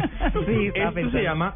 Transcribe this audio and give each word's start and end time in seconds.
Sí, 0.46 0.70
Esto 0.74 1.10
se 1.10 1.22
llama 1.22 1.54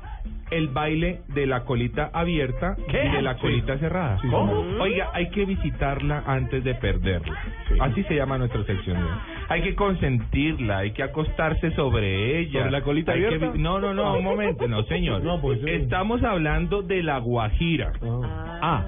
el 0.51 0.69
baile 0.69 1.21
de 1.29 1.47
la 1.47 1.65
colita 1.65 2.11
abierta 2.13 2.77
y 2.89 2.93
de 3.17 3.23
la 3.23 3.37
colita 3.39 3.79
cerrada. 3.79 4.19
¿Cómo? 4.31 4.53
Oiga, 4.81 5.09
hay 5.13 5.31
que 5.31 5.45
visitarla 5.47 6.23
antes 6.27 6.63
de 6.63 6.75
perderla. 6.75 7.35
Así 7.81 8.03
se 8.05 8.15
llama 8.15 8.39
nuestra 8.39 8.63
sección. 8.65 9.01
¿no? 9.01 9.09
Hay 9.49 9.63
que 9.63 9.75
consentirla, 9.75 10.79
hay 10.79 10.93
que 10.93 11.03
acostarse 11.03 11.71
sobre 11.73 12.39
ella. 12.41 12.61
¿Sobre 12.61 12.71
la 12.71 12.83
colita 12.83 13.13
Hay 13.13 13.21
que 13.21 13.27
abierta? 13.27 13.51
vi- 13.51 13.59
no, 13.63 13.81
no, 13.81 13.95
no, 13.95 14.17
un 14.17 14.25
momento, 14.25 14.69
no, 14.69 14.83
señor. 14.85 15.23
No, 15.25 15.41
pues. 15.41 15.61
Estamos 15.65 16.23
hablando 16.23 16.83
de 16.83 17.03
la 17.03 17.19
Guajira. 17.19 17.93
Ah. 18.03 18.85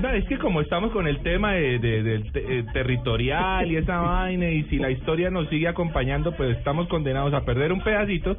No, 0.00 0.10
es 0.10 0.26
que 0.26 0.36
como 0.36 0.60
estamos 0.60 0.92
con 0.92 1.06
el 1.08 1.20
tema 1.22 1.52
de, 1.54 1.76
eh, 2.34 2.64
territorial 2.74 3.70
y 3.72 3.76
esa 3.76 3.98
vaina, 4.02 4.48
y 4.50 4.64
si 4.64 4.76
la 4.78 4.90
historia 4.90 5.30
nos 5.30 5.48
sigue 5.48 5.66
acompañando, 5.66 6.32
pues 6.32 6.56
estamos 6.58 6.86
condenados 6.88 7.32
a 7.34 7.44
perder 7.44 7.72
un 7.72 7.80
pedacito. 7.80 8.36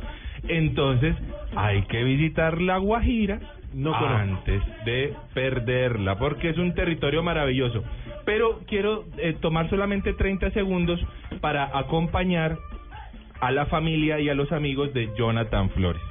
Entonces, 0.47 1.15
hay 1.55 1.83
que 1.83 2.03
visitar 2.03 2.61
la 2.61 2.77
Guajira 2.77 3.39
No 3.73 3.93
antes 3.95 4.61
de 4.85 5.13
perderla, 5.33 6.17
porque 6.17 6.49
es 6.49 6.57
un 6.57 6.73
territorio 6.73 7.21
maravilloso. 7.23 7.83
Pero 8.25 8.61
quiero 8.67 9.05
eh, 9.17 9.35
tomar 9.39 9.69
solamente 9.69 10.13
30 10.13 10.51
segundos 10.51 10.99
para 11.41 11.77
acompañar 11.77 12.57
a 13.39 13.51
la 13.51 13.65
familia 13.67 14.19
y 14.19 14.29
a 14.29 14.33
los 14.33 14.51
amigos 14.51 14.93
de 14.93 15.09
Jonathan 15.17 15.69
Flores. 15.71 16.01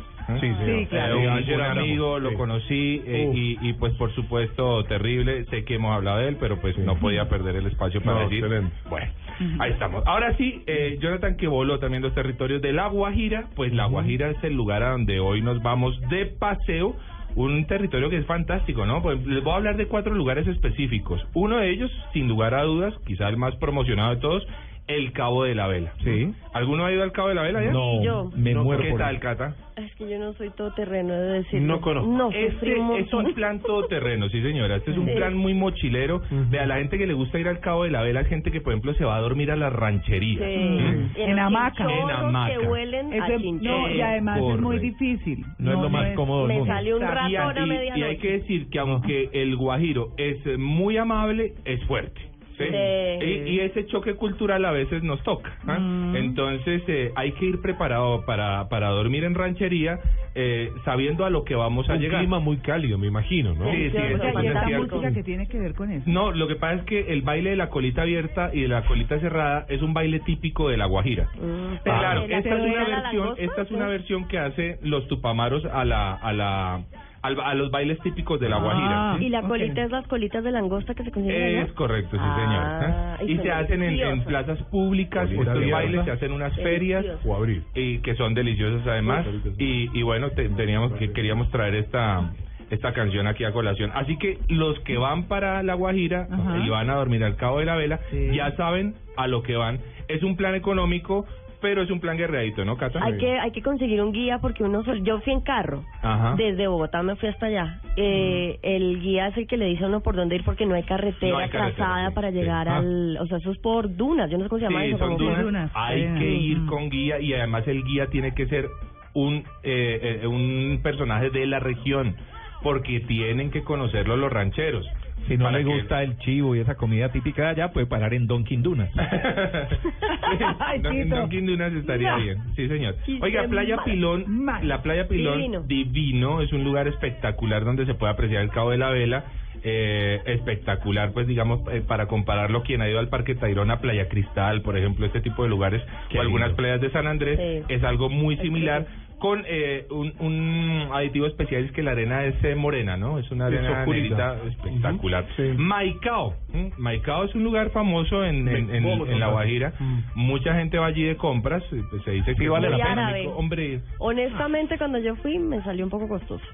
Sí. 0.40 0.52
Sí, 0.64 0.86
claro. 0.90 1.14
Eh, 1.18 1.26
un 1.26 1.32
ayer 1.32 1.60
amigo, 1.62 2.18
lo 2.18 2.34
conocí 2.34 3.02
eh, 3.06 3.30
y, 3.34 3.58
y 3.66 3.72
pues 3.74 3.94
por 3.94 4.14
supuesto 4.14 4.84
terrible, 4.84 5.44
sé 5.46 5.64
que 5.64 5.76
hemos 5.76 5.94
hablado 5.94 6.18
de 6.18 6.28
él, 6.28 6.36
pero 6.38 6.60
pues 6.60 6.76
Sí. 6.76 6.82
no 6.84 6.96
podía 6.96 7.28
perder 7.28 7.56
el 7.56 7.66
espacio 7.66 8.02
para 8.02 8.18
No, 8.20 8.28
decir. 8.28 8.44
excelente. 8.44 8.76
Bueno, 8.90 9.10
ahí 9.58 9.70
estamos. 9.72 10.02
Ahora 10.06 10.36
sí, 10.36 10.62
eh, 10.66 10.98
Jonathan 11.00 11.36
que 11.36 11.46
voló 11.48 11.78
también 11.78 12.02
los 12.02 12.14
territorios 12.14 12.60
de 12.60 12.72
La 12.74 12.88
Guajira, 12.88 13.46
pues 13.56 13.72
La 13.72 13.86
Guajira 13.86 14.30
es 14.30 14.44
el 14.44 14.54
lugar 14.54 14.82
a 14.82 14.90
donde 14.90 15.18
hoy 15.18 15.40
nos 15.40 15.62
vamos 15.62 15.98
de 16.10 16.26
paseo. 16.26 16.94
Un 17.34 17.66
territorio 17.66 18.10
que 18.10 18.16
es 18.16 18.26
fantástico, 18.26 18.84
¿no? 18.84 19.00
Pues 19.02 19.24
les 19.26 19.44
voy 19.44 19.52
a 19.52 19.56
hablar 19.56 19.76
de 19.76 19.86
cuatro 19.86 20.12
lugares 20.14 20.46
específicos. 20.48 21.24
Uno 21.34 21.58
de 21.58 21.70
ellos, 21.70 21.90
sin 22.12 22.26
lugar 22.26 22.52
a 22.54 22.62
dudas, 22.64 22.94
quizá 23.06 23.28
el 23.28 23.36
más 23.36 23.54
promocionado 23.56 24.14
de 24.14 24.20
todos, 24.20 24.46
el 24.88 25.12
Cabo 25.12 25.44
de 25.44 25.54
la 25.54 25.66
Vela. 25.68 25.92
Sí. 26.02 26.32
¿Alguno 26.54 26.84
ha 26.86 26.92
ido 26.92 27.02
al 27.02 27.12
Cabo 27.12 27.28
de 27.28 27.34
la 27.34 27.42
Vela 27.42 27.62
ya? 27.62 27.70
No, 27.72 28.02
Yo. 28.02 28.30
me 28.34 28.52
No, 28.54 28.64
muero 28.64 28.82
¿Qué 28.82 28.90
por 28.90 28.98
tal, 29.00 29.14
él. 29.14 29.20
Cata? 29.20 29.54
Es 29.76 29.94
que 29.94 30.08
yo 30.10 30.18
no 30.18 30.32
soy 30.32 30.50
todoterreno, 30.50 31.14
he 31.14 31.18
de 31.18 31.32
decir. 31.34 31.60
No 31.62 31.80
conozco. 31.80 32.10
No, 32.10 32.30
Este 32.32 32.72
es 32.98 33.12
un 33.12 33.32
plan 33.34 33.60
todoterreno, 33.60 34.28
sí 34.28 34.42
señora. 34.42 34.76
Este 34.76 34.90
es 34.90 34.98
un 34.98 35.06
Sí. 35.06 35.12
plan 35.14 35.36
muy 35.36 35.54
mochilero. 35.54 36.20
Vea, 36.50 36.66
la 36.66 36.78
gente 36.78 36.98
que 36.98 37.06
le 37.06 37.12
gusta 37.14 37.38
ir 37.38 37.46
al 37.46 37.60
Cabo 37.60 37.84
de 37.84 37.90
la 37.92 38.02
Vela 38.02 38.22
es 38.22 38.28
gente 38.28 38.50
que, 38.50 38.60
por 38.60 38.72
ejemplo, 38.72 38.92
se 38.94 39.04
va 39.04 39.16
a 39.16 39.20
dormir 39.20 39.52
a 39.52 39.56
la 39.56 39.70
ranchería. 39.70 40.38
Sí. 40.38 40.56
¿Mm? 40.58 41.10
En 41.16 41.38
hamaca. 41.38 41.84
En 41.84 42.10
hamaca. 42.10 42.58
que 42.58 42.66
huelen 42.66 43.22
a 43.22 43.36
chinchorro. 43.38 43.78
no, 43.88 43.90
y 43.90 44.00
además 44.00 44.40
es 44.42 44.60
muy 44.60 44.78
difícil. 44.80 45.44
No 45.58 45.72
es 45.74 45.78
lo 45.78 45.90
más 45.90 46.08
cómodo 46.14 46.48
del 46.48 46.60
Me 46.60 46.66
salió 46.66 46.96
un 46.96 47.02
Exacto. 47.02 47.28
Y, 47.30 47.36
a- 47.36 47.48
a 47.50 47.66
y- 47.96 48.00
y 48.00 48.02
hay 48.02 48.16
que 48.16 48.32
decir 48.32 48.68
que 48.70 48.78
aunque 48.80 49.28
el 49.32 49.54
guajiro 49.56 50.08
es 50.16 50.38
muy 50.58 50.96
amable, 50.96 51.52
es 51.64 51.84
fuerte. 51.84 52.20
¿Sí? 52.58 52.64
Sí. 52.64 53.24
Y, 53.24 53.50
y 53.50 53.60
ese 53.60 53.86
choque 53.86 54.14
cultural 54.14 54.64
a 54.64 54.70
veces 54.72 55.02
nos 55.02 55.22
toca. 55.22 55.50
¿ah? 55.66 55.78
Mm. 55.78 56.16
Entonces 56.16 56.82
eh, 56.88 57.12
hay 57.14 57.32
que 57.32 57.46
ir 57.46 57.60
preparado 57.60 58.24
para, 58.26 58.68
para 58.68 58.88
dormir 58.90 59.24
en 59.24 59.34
ranchería, 59.34 59.98
eh, 60.34 60.70
sabiendo 60.84 61.24
a 61.24 61.30
lo 61.30 61.44
que 61.44 61.54
vamos 61.54 61.88
a 61.88 61.94
Un 61.94 62.00
llegar. 62.00 62.20
clima 62.20 62.38
muy 62.38 62.58
cálido, 62.58 62.98
me 62.98 63.06
imagino, 63.06 63.54
¿no? 63.54 63.70
Sí, 63.70 63.90
sí, 63.90 63.96
eso 63.96 64.18
pues 64.32 64.44
es 64.46 64.78
música 64.78 65.12
que 65.12 65.22
tiene 65.22 65.46
que 65.46 65.58
ver 65.58 65.74
con 65.74 65.90
eso. 65.90 66.04
No, 66.06 66.32
lo 66.32 66.46
que 66.46 66.56
pasa 66.56 66.74
es 66.74 66.82
que 66.84 67.12
el 67.12 67.22
baile 67.22 67.50
de 67.50 67.56
la 67.56 67.70
colita 67.70 68.02
abierta 68.02 68.50
y 68.52 68.62
de 68.62 68.68
la 68.68 68.82
colita 68.84 69.18
cerrada 69.20 69.66
es 69.68 69.82
un 69.82 69.94
baile 69.94 70.20
típico 70.20 70.68
de 70.68 70.76
la 70.76 70.86
Guajira. 70.86 71.24
Mm, 71.34 71.74
ah, 71.74 71.80
claro, 71.82 72.26
¿la 72.26 72.38
esta 72.38 72.56
es 72.56 72.64
una 72.64 72.84
versión, 72.84 73.34
esta 73.38 73.62
es 73.62 73.70
una 73.70 73.86
versión 73.86 74.28
que 74.28 74.38
hace 74.38 74.78
los 74.82 75.06
tupamaros 75.08 75.64
a 75.64 75.84
la 75.84 76.14
a 76.14 76.32
la 76.32 76.82
al- 77.22 77.40
a 77.40 77.54
los 77.54 77.70
bailes 77.70 77.98
típicos 78.00 78.38
de 78.40 78.48
la 78.48 78.56
Ah. 78.56 78.60
Guajira. 78.60 79.16
¿sí? 79.18 79.24
Y 79.26 79.28
la 79.28 79.42
colita 79.42 79.82
es 79.84 79.90
las 79.90 80.06
colitas 80.06 80.42
de 80.44 80.50
langosta 80.52 80.94
que 80.94 81.04
se 81.04 81.10
consiguen 81.10 81.42
allá? 81.42 81.62
Es 81.62 81.72
correcto, 81.72 82.10
sí 82.16 82.22
Ah, 82.22 83.16
señor. 83.18 83.30
y 83.30 83.36
se 83.42 83.50
hacen 83.52 83.82
en, 83.82 83.90
en 83.90 83.96
deliciosas. 83.98 84.24
plazas 84.26 84.62
públicas, 84.70 85.28
Colita 85.28 85.52
estos 85.54 85.70
bailes 85.70 86.04
se 86.04 86.10
hacen 86.12 86.28
en 86.28 86.34
unas 86.34 86.54
ferias. 86.56 87.04
O 87.24 87.34
abril. 87.36 87.62
y 87.74 87.98
que 87.98 88.14
son 88.14 88.34
deliciosos 88.34 88.86
además 88.86 89.26
y, 89.58 89.88
y 89.98 90.02
bueno 90.02 90.30
te- 90.30 90.48
teníamos 90.50 90.92
que 90.94 91.12
queríamos 91.12 91.50
traer 91.50 91.74
esta 91.74 92.30
esta 92.70 92.92
canción 92.92 93.26
aquí 93.26 93.44
a 93.44 93.52
colación 93.52 93.90
así 93.94 94.18
que 94.18 94.38
los 94.48 94.78
que 94.80 94.98
van 94.98 95.24
para 95.24 95.62
la 95.62 95.72
Guajira 95.74 96.28
Ajá. 96.30 96.58
y 96.58 96.68
van 96.68 96.90
a 96.90 96.96
dormir 96.96 97.24
al 97.24 97.36
Cabo 97.36 97.60
de 97.60 97.64
la 97.64 97.76
Vela 97.76 97.98
Sí. 98.10 98.28
ya 98.34 98.52
saben 98.56 98.94
a 99.16 99.26
lo 99.26 99.42
que 99.42 99.56
van 99.56 99.78
es 100.08 100.22
un 100.22 100.36
plan 100.36 100.54
económico 100.54 101.24
pero 101.60 101.82
es 101.82 101.90
un 101.90 102.00
plan 102.00 102.16
guerreadito 102.16 102.64
no 102.64 102.76
Cata 102.76 103.00
Hay 103.02 103.16
que, 103.18 103.38
hay 103.38 103.50
que 103.50 103.62
conseguir 103.62 104.00
un 104.02 104.12
guía 104.12 104.38
porque 104.40 104.62
uno 104.64 104.82
sol- 104.84 105.02
yo 105.02 105.20
fui 105.20 105.32
en 105.32 105.40
carro 105.40 105.84
Ajá. 106.02 106.34
desde 106.36 106.66
Bogotá 106.68 107.02
me 107.02 107.16
fui 107.16 107.28
hasta 107.28 107.46
allá 107.46 107.80
eh, 107.96 108.58
el 108.62 109.00
guía 109.00 109.28
es 109.28 109.36
el 109.36 109.46
que 109.46 109.56
le 109.56 109.66
dice 109.66 109.84
a 109.84 109.88
uno 109.88 110.00
por 110.00 110.14
dónde 110.16 110.36
ir 110.36 110.44
porque 110.44 110.66
no 110.66 110.74
hay 110.74 110.82
carretera, 110.84 111.32
No 111.32 111.38
hay 111.38 111.48
carretera, 111.50 111.74
trazada 111.76 112.08
sí, 112.10 112.14
para 112.14 112.30
llegar 112.30 112.68
Ah. 112.68 112.76
al 112.78 113.16
o 113.20 113.26
sea 113.26 113.38
eso 113.38 113.50
es 113.52 113.58
por 113.58 113.94
dunas 113.96 114.30
yo 114.30 114.38
no 114.38 114.44
sé 114.44 114.50
cómo 114.50 114.60
se 114.60 114.66
llama 114.66 114.82
Sí, 114.82 114.88
eso 114.90 114.98
son 114.98 115.08
como- 115.16 115.18
dunas. 115.30 115.42
dunas. 115.42 115.70
Hay 115.74 116.02
Eh, 116.02 116.14
que 116.18 116.30
ir 116.30 116.58
mm. 116.58 116.66
con 116.66 116.90
guía 116.90 117.20
y 117.20 117.32
además 117.34 117.66
el 117.68 117.82
guía 117.84 118.06
tiene 118.06 118.34
que 118.34 118.46
ser 118.46 118.68
un 119.14 119.42
eh, 119.62 120.20
eh, 120.22 120.26
un 120.26 120.80
personaje 120.82 121.30
de 121.30 121.46
la 121.46 121.58
región 121.60 122.14
porque 122.62 123.00
tienen 123.00 123.50
que 123.50 123.62
conocerlo 123.62 124.16
los 124.16 124.32
rancheros. 124.32 124.86
Si 125.28 125.36
no 125.36 125.50
le 125.50 125.58
que- 125.58 125.64
gusta 125.64 126.02
el 126.02 126.18
chivo 126.18 126.56
y 126.56 126.60
esa 126.60 126.74
comida 126.76 127.10
típica 127.10 127.42
de 127.42 127.48
allá, 127.48 127.72
puede 127.72 127.86
parar 127.86 128.14
en 128.14 128.26
Donkin 128.26 128.62
Dunas. 128.62 128.90
Ay, 130.60 130.80
Don- 130.80 130.92
Tito. 130.94 131.16
Donkin 131.16 131.46
Dunas 131.46 131.72
estaría 131.72 132.12
No. 132.12 132.22
bien, 132.22 132.38
sí 132.56 132.68
señor. 132.68 132.96
Sí, 133.06 133.18
Oiga, 133.22 133.44
Playa 133.48 133.76
mal. 133.76 133.84
Pilón, 133.84 134.44
Mal. 134.44 134.66
la 134.66 134.82
Playa 134.82 135.08
Pilón 135.08 135.36
Divino. 135.38 135.60
divino, 135.62 136.40
es 136.40 136.52
un 136.52 136.64
lugar 136.64 136.88
espectacular 136.88 137.64
donde 137.64 137.86
se 137.86 137.94
puede 137.94 138.12
apreciar 138.12 138.42
el 138.42 138.50
Cabo 138.50 138.70
de 138.70 138.78
la 138.78 138.90
Vela, 138.90 139.24
eh, 139.64 140.20
espectacular, 140.26 141.12
pues 141.12 141.26
digamos, 141.26 141.60
eh, 141.72 141.82
para 141.86 142.06
compararlo, 142.06 142.62
quien 142.62 142.80
ha 142.80 142.88
ido 142.88 142.98
al 143.00 143.08
Parque 143.08 143.34
Tayrona, 143.34 143.80
Playa 143.80 144.08
Cristal, 144.08 144.62
por 144.62 144.76
ejemplo, 144.78 145.04
este 145.06 145.20
tipo 145.20 145.42
de 145.42 145.48
lugares, 145.48 145.82
Qué 146.10 146.18
o 146.18 146.20
algunas 146.20 146.48
lindo. 146.48 146.56
playas 146.56 146.80
de 146.80 146.90
San 146.90 147.06
Andrés, 147.06 147.38
Sí. 147.38 147.74
es 147.74 147.82
algo 147.84 148.08
muy 148.08 148.36
similar. 148.38 148.86
Con 149.18 149.44
eh, 149.46 149.86
un, 149.90 150.12
un 150.20 150.88
aditivo 150.92 151.26
especial 151.26 151.64
es 151.64 151.72
que 151.72 151.82
la 151.82 151.90
arena 151.92 152.24
es 152.24 152.42
eh, 152.44 152.54
morena, 152.54 152.96
¿no? 152.96 153.18
Es 153.18 153.30
una 153.30 153.48
Es 153.48 153.54
arena 153.54 153.84
negrita 153.84 154.36
espectacular. 154.46 155.26
Sí. 155.36 155.42
Maicao. 155.56 156.34
¿M? 156.52 156.72
Maicao 156.78 157.24
es 157.24 157.34
un 157.34 157.44
lugar 157.44 157.70
famoso 157.70 158.24
en, 158.24 158.48
en, 158.48 158.74
en- 158.74 158.82
¿Cómo 158.84 159.06
en 159.06 159.20
la? 159.20 159.28
Guajira. 159.28 159.72
Mm. 159.78 159.98
Mucha 160.14 160.54
gente 160.54 160.78
va 160.78 160.86
allí 160.86 161.02
de 161.04 161.16
compras. 161.16 161.62
pues, 161.68 162.02
se 162.04 162.10
dice 162.12 162.34
que 162.34 162.42
Sí, 162.42 162.48
vale 162.48 162.70
la 162.70 162.76
pena. 162.78 163.12
Hombre, 163.36 163.80
honestamente 163.98 164.78
cuando 164.78 164.98
yo 164.98 165.14
fui 165.16 165.38
me 165.38 165.62
salió 165.62 165.84
un 165.84 165.90
poco 165.90 166.08
costoso 166.08 166.44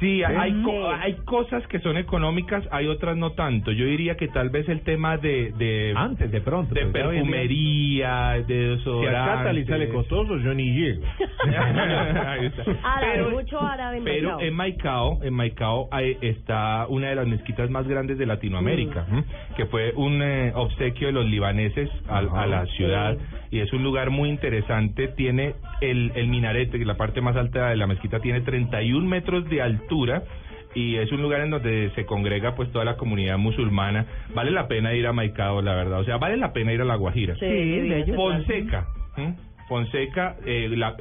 sí, 0.00 0.22
hay, 0.22 0.52
Sí. 0.52 0.62
co- 0.62 0.90
hay 0.90 1.14
cosas 1.24 1.66
que 1.66 1.80
son 1.80 1.96
económicas, 1.96 2.66
hay 2.70 2.86
otras 2.86 3.16
no 3.16 3.32
tanto. 3.32 3.72
Yo 3.72 3.84
diría 3.84 4.16
que 4.16 4.28
tal 4.28 4.50
vez 4.50 4.68
el 4.68 4.82
tema 4.82 5.16
de, 5.16 5.52
de, 5.58 5.92
Antes, 5.96 6.30
de 6.30 6.40
pronto. 6.40 6.74
de 6.74 6.82
pues, 6.86 6.92
perfumería, 6.92 8.32
de 8.34 8.44
Si 8.46 8.52
a 8.52 8.76
desodorante. 8.76 9.52
Le 9.54 9.66
sale 9.66 9.88
costoso, 9.88 10.36
yo 10.38 10.54
ni 10.54 10.70
llego. 10.72 11.02
Ahí 12.26 12.46
está. 12.46 12.64
Árabe, 12.84 13.28
mucho 13.30 13.60
árabe 13.60 13.98
en 13.98 14.04
pero 14.04 14.28
Maicao. 14.30 14.40
en 14.46 14.54
Maicao, 14.54 15.18
en 15.22 15.34
Maicao 15.34 15.88
hay- 15.90 16.16
está 16.20 16.86
una 16.88 17.08
de 17.08 17.14
las 17.16 17.26
mezquitas 17.26 17.68
más 17.70 17.86
grandes 17.88 18.18
de 18.18 18.26
Latinoamérica, 18.26 19.06
Mm. 19.08 19.22
Que 19.56 19.66
fue 19.66 19.92
un 19.96 20.22
eh, 20.22 20.52
obsequio 20.54 21.08
de 21.08 21.12
los 21.12 21.26
libaneses 21.26 21.90
a, 22.08 22.18
a 22.18 22.46
la 22.46 22.66
ciudad 22.66 23.16
y 23.50 23.60
es 23.60 23.72
un 23.72 23.82
lugar 23.82 24.10
muy 24.10 24.28
interesante. 24.28 25.08
Tiene 25.08 25.54
el, 25.80 26.12
el 26.14 26.28
minarete, 26.28 26.78
que 26.78 26.84
la 26.84 26.96
parte 26.96 27.20
más 27.20 27.36
alta 27.36 27.70
de 27.70 27.76
la 27.76 27.86
mezquita 27.86 28.20
tiene 28.20 28.40
31 28.42 29.06
metros 29.06 29.48
de 29.48 29.62
altura. 29.62 30.22
Y 30.74 30.96
es 30.96 31.10
un 31.12 31.22
lugar 31.22 31.40
en 31.40 31.50
donde 31.50 31.90
se 31.94 32.04
congrega 32.04 32.54
pues 32.54 32.70
toda 32.70 32.84
la 32.84 32.96
comunidad 32.96 33.38
musulmana. 33.38 34.04
Vale 34.34 34.50
la 34.50 34.68
pena 34.68 34.94
ir 34.94 35.06
a 35.06 35.12
Maicao, 35.12 35.62
la 35.62 35.74
verdad. 35.74 36.00
O 36.00 36.04
sea, 36.04 36.18
vale 36.18 36.36
la 36.36 36.52
pena 36.52 36.72
ir 36.72 36.82
a 36.82 36.84
La 36.84 36.96
Guajira. 36.96 37.34
Sí. 37.36 38.12
Fonseca. 38.14 38.86
Fonseca, 39.68 40.36
eh, 40.46 40.68
la. 40.76 40.96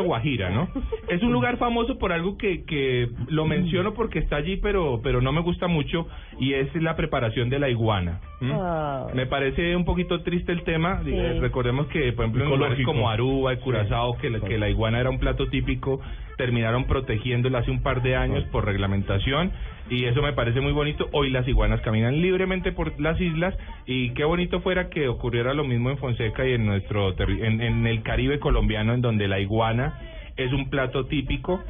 Guajira, 0.00 0.50
¿no? 0.50 0.68
Es 1.08 1.22
un 1.22 1.32
lugar 1.32 1.56
famoso 1.58 1.98
por 1.98 2.12
algo 2.12 2.36
que, 2.36 2.64
que 2.64 3.08
lo 3.28 3.44
menciono 3.46 3.94
porque 3.94 4.18
está 4.18 4.36
allí, 4.36 4.56
pero, 4.56 5.00
pero 5.02 5.20
no 5.20 5.32
me 5.32 5.40
gusta 5.40 5.66
mucho, 5.68 6.08
y 6.40 6.54
es 6.54 6.74
la 6.76 6.96
preparación 6.96 7.48
de 7.50 7.58
la 7.58 7.68
iguana. 7.68 8.20
Ah. 8.42 9.06
Me 9.14 9.26
parece 9.26 9.76
un 9.76 9.84
poquito 9.84 10.22
triste 10.22 10.52
el 10.52 10.62
tema. 10.64 11.02
Sí. 11.04 11.10
Eh, 11.14 11.38
Recordemos 11.40 11.86
que, 11.88 12.12
por 12.12 12.24
ejemplo, 12.24 12.44
en 12.44 12.50
lugares 12.50 12.84
como 12.84 13.08
Aruba 13.10 13.52
y 13.52 13.58
Curazao, 13.58 14.16
que, 14.18 14.30
la- 14.30 14.40
que 14.40 14.58
la 14.58 14.68
iguana 14.68 14.98
era 15.00 15.10
un 15.10 15.18
plato 15.18 15.46
típico, 15.48 16.00
terminaron 16.36 16.84
protegiéndola 16.84 17.58
hace 17.60 17.70
un 17.70 17.82
par 17.82 18.02
de 18.02 18.16
años 18.16 18.44
por 18.52 18.64
reglamentación 18.64 19.52
y 19.90 20.04
eso 20.04 20.22
me 20.22 20.32
parece 20.32 20.60
muy 20.60 20.72
bonito. 20.72 21.08
Hoy 21.12 21.30
las 21.30 21.46
iguanas 21.46 21.80
caminan 21.80 22.20
libremente 22.20 22.72
por 22.72 22.98
las 23.00 23.20
islas 23.20 23.54
y 23.86 24.10
qué 24.10 24.24
bonito 24.24 24.60
fuera 24.60 24.88
que 24.88 25.08
ocurriera 25.08 25.54
lo 25.54 25.64
mismo 25.64 25.90
en 25.90 25.98
Fonseca 25.98 26.46
y 26.46 26.52
en 26.54 26.66
nuestro 26.66 27.14
terri- 27.16 27.44
en, 27.44 27.60
en 27.60 27.86
el 27.86 28.02
Caribe 28.02 28.38
colombiano 28.38 28.94
en 28.94 29.00
donde 29.02 29.28
la 29.28 29.38
iguana 29.40 29.98
es 30.36 30.52
un 30.52 30.68
plato 30.70 31.06
típico. 31.06 31.62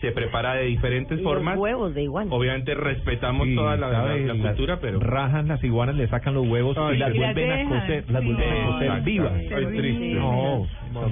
Se 0.00 0.12
prepara 0.12 0.54
de 0.56 0.66
diferentes 0.66 1.18
Y 1.18 1.22
formas. 1.22 1.54
Los 1.54 1.62
huevos 1.62 1.94
de 1.94 2.02
iguana. 2.02 2.30
Obviamente 2.30 2.74
respetamos 2.74 3.46
Sí, 3.48 3.54
toda 3.54 3.78
la, 3.78 3.88
la- 4.16 4.34
cultura, 4.42 4.78
pero 4.78 5.00
rajan 5.00 5.48
las 5.48 5.64
iguanas, 5.64 5.94
le 5.96 6.06
sacan 6.08 6.34
los 6.34 6.46
huevos 6.46 6.76
Ay, 6.76 6.96
y 6.96 6.98
las 6.98 7.14
vuelven 7.16 7.50
a 7.50 7.68
cocer, 7.70 8.04
las 8.10 8.22
vuelven 8.22 8.50
a 8.52 8.66
cocer 8.66 9.00
vivas. 9.04 9.32
Ay, 9.56 9.66
triste. 9.74 10.14
No, 10.16 10.66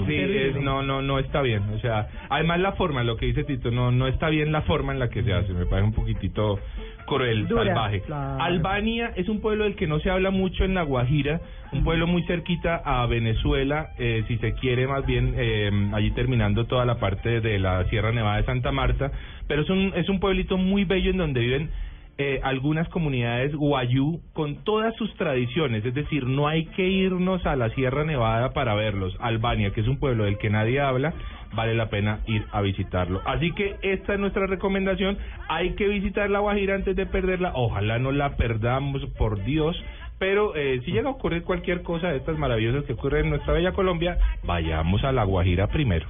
Sí, 0.07 0.15
es, 0.17 0.57
no, 0.57 0.83
no, 0.83 1.03
no 1.03 1.19
está 1.19 1.43
bien. 1.43 1.63
O 1.75 1.79
sea, 1.79 2.09
además 2.29 2.61
la 2.61 2.73
forma, 2.73 3.03
lo 3.03 3.17
que 3.17 3.27
dice 3.27 3.45
Tito, 3.45 3.71
no, 3.71 3.91
no 3.91 4.07
está 4.07 4.29
bien 4.29 4.53
la 4.53 4.63
forma 4.63 4.93
en 4.93 4.99
la 4.99 5.09
que 5.09 5.23
se 5.23 5.33
hace. 5.33 5.53
Me 5.53 5.67
parece 5.67 5.89
un 5.89 5.95
poquitito 5.95 6.59
cruel, 7.07 7.47
Dura, 7.47 7.65
salvaje. 7.65 8.01
claro. 8.01 8.43
Albania 8.43 9.13
es 9.17 9.29
un 9.29 9.41
pueblo 9.41 9.65
del 9.65 9.77
que 9.77 9.87
no 9.87 10.01
se 10.01 10.11
habla 10.11 10.31
mucho 10.31 10.65
en 10.65 10.75
La 10.75 10.83
Guajira, 10.83 11.41
un 11.73 11.85
pueblo 11.85 12.07
muy 12.07 12.23
cerquita 12.25 12.81
a 12.85 13.07
Venezuela, 13.07 13.91
eh, 13.99 14.25
si 14.29 14.39
se 14.39 14.55
quiere 14.55 14.87
más 14.87 15.05
bien, 15.05 15.35
eh, 15.37 15.71
allí 15.93 16.11
terminando 16.13 16.67
toda 16.67 16.85
la 16.85 16.99
parte 16.99 17.41
de 17.41 17.59
la 17.59 17.85
Sierra 17.91 18.13
Nevada 18.13 18.39
de 18.39 18.45
Santa 18.45 18.73
Marta. 18.73 19.11
Pero 19.49 19.63
es 19.63 19.71
un, 19.71 19.93
es 19.95 20.09
un 20.09 20.21
pueblito 20.21 20.57
muy 20.57 20.85
bello 20.85 21.11
en 21.11 21.19
donde 21.19 21.41
viven 21.41 21.71
eh, 22.17 22.41
algunas 22.45 22.89
comunidades 22.91 23.55
guayú 23.57 24.21
con 24.33 24.63
todas 24.63 24.95
sus 24.97 25.13
tradiciones, 25.17 25.85
es 25.85 25.95
decir, 25.95 26.27
no 26.27 26.47
hay 26.47 26.67
que 26.67 26.87
irnos 26.87 27.45
a 27.45 27.57
la 27.57 27.71
Sierra 27.71 28.05
Nevada 28.05 28.53
para 28.53 28.75
verlos. 28.75 29.17
Albania, 29.21 29.73
que 29.73 29.81
es 29.81 29.89
un 29.89 29.99
pueblo 29.99 30.25
del 30.25 30.39
que 30.39 30.49
nadie 30.49 30.81
habla, 30.81 31.13
vale 31.55 31.75
la 31.75 31.89
pena 31.89 32.21
ir 32.27 32.45
a 32.53 32.61
visitarlo. 32.61 33.21
Así 33.25 33.53
que 33.53 33.77
esta 33.83 34.15
es 34.15 34.21
nuestra 34.21 34.47
recomendación, 34.47 35.19
hay 35.49 35.75
que 35.75 35.89
visitar 35.89 36.31
la 36.31 36.39
Guajira 36.39 36.77
antes 36.77 36.95
de 36.95 37.07
perderla, 37.07 37.53
ojalá 37.55 37.99
no 37.99 38.13
la 38.13 38.37
perdamos, 38.37 39.05
por 39.19 39.43
Dios. 39.45 39.77
Pero 40.19 40.55
eh, 40.55 40.81
si 40.85 40.93
llega 40.93 41.09
a 41.09 41.13
ocurrir 41.13 41.43
cualquier 41.43 41.83
cosa 41.83 42.09
de 42.09 42.19
estas 42.19 42.39
maravillosas 42.39 42.85
que 42.85 42.93
ocurren 42.93 43.25
en 43.25 43.31
nuestra 43.31 43.53
bella 43.53 43.73
Colombia, 43.73 44.19
vayamos 44.45 45.03
a 45.03 45.11
la 45.11 45.25
Guajira 45.25 45.67
primero. 45.67 46.07